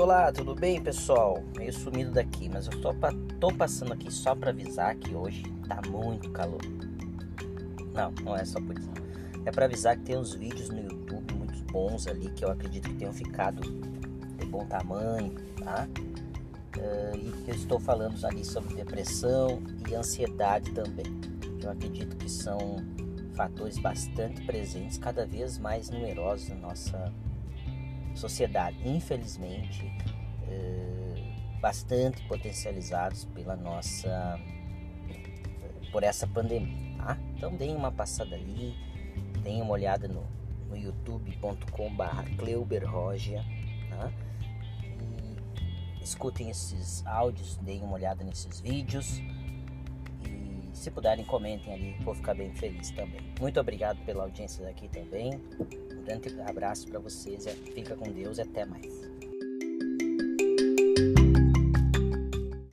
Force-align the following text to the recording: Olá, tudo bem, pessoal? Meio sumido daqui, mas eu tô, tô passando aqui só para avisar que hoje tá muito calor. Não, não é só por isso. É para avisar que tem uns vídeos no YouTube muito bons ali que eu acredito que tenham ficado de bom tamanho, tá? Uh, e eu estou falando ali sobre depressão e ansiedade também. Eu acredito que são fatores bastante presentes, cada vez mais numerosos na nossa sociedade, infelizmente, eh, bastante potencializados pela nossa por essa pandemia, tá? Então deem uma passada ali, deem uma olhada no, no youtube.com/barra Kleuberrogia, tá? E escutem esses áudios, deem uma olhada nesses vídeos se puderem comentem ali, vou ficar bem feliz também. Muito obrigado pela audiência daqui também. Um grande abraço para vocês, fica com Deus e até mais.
Olá, 0.00 0.32
tudo 0.32 0.54
bem, 0.54 0.82
pessoal? 0.82 1.44
Meio 1.54 1.70
sumido 1.74 2.10
daqui, 2.12 2.48
mas 2.48 2.66
eu 2.66 2.80
tô, 2.80 2.88
tô 3.38 3.52
passando 3.54 3.92
aqui 3.92 4.10
só 4.10 4.34
para 4.34 4.48
avisar 4.48 4.96
que 4.96 5.14
hoje 5.14 5.42
tá 5.68 5.82
muito 5.90 6.30
calor. 6.30 6.62
Não, 7.92 8.10
não 8.24 8.34
é 8.34 8.42
só 8.46 8.58
por 8.62 8.78
isso. 8.78 8.88
É 9.44 9.50
para 9.50 9.66
avisar 9.66 9.98
que 9.98 10.04
tem 10.04 10.16
uns 10.16 10.32
vídeos 10.32 10.70
no 10.70 10.80
YouTube 10.80 11.34
muito 11.34 11.62
bons 11.70 12.06
ali 12.06 12.30
que 12.30 12.46
eu 12.46 12.50
acredito 12.50 12.88
que 12.88 12.94
tenham 12.94 13.12
ficado 13.12 13.60
de 13.60 14.46
bom 14.46 14.64
tamanho, 14.64 15.34
tá? 15.62 15.86
Uh, 16.78 17.16
e 17.18 17.44
eu 17.48 17.54
estou 17.54 17.78
falando 17.78 18.24
ali 18.24 18.42
sobre 18.42 18.74
depressão 18.74 19.62
e 19.86 19.94
ansiedade 19.94 20.72
também. 20.72 21.04
Eu 21.62 21.72
acredito 21.72 22.16
que 22.16 22.30
são 22.30 22.76
fatores 23.34 23.76
bastante 23.76 24.46
presentes, 24.46 24.96
cada 24.96 25.26
vez 25.26 25.58
mais 25.58 25.90
numerosos 25.90 26.48
na 26.48 26.56
nossa 26.56 27.12
sociedade, 28.20 28.76
infelizmente, 28.86 29.90
eh, 30.46 31.58
bastante 31.60 32.22
potencializados 32.28 33.24
pela 33.24 33.56
nossa 33.56 34.38
por 35.90 36.04
essa 36.04 36.26
pandemia, 36.26 36.96
tá? 36.98 37.18
Então 37.36 37.56
deem 37.56 37.74
uma 37.74 37.90
passada 37.90 38.36
ali, 38.36 38.76
deem 39.42 39.60
uma 39.60 39.72
olhada 39.72 40.06
no, 40.06 40.24
no 40.68 40.76
youtube.com/barra 40.76 42.24
Kleuberrogia, 42.36 43.42
tá? 43.88 44.12
E 46.00 46.04
escutem 46.04 46.48
esses 46.48 47.04
áudios, 47.06 47.56
deem 47.56 47.82
uma 47.82 47.94
olhada 47.94 48.22
nesses 48.22 48.60
vídeos 48.60 49.20
se 50.80 50.90
puderem 50.90 51.24
comentem 51.24 51.74
ali, 51.74 51.94
vou 52.02 52.14
ficar 52.14 52.34
bem 52.34 52.52
feliz 52.54 52.90
também. 52.90 53.20
Muito 53.38 53.60
obrigado 53.60 54.02
pela 54.06 54.22
audiência 54.24 54.64
daqui 54.64 54.88
também. 54.88 55.34
Um 55.92 56.02
grande 56.02 56.40
abraço 56.40 56.88
para 56.88 56.98
vocês, 56.98 57.44
fica 57.74 57.94
com 57.94 58.10
Deus 58.10 58.38
e 58.38 58.42
até 58.42 58.64
mais. 58.64 59.19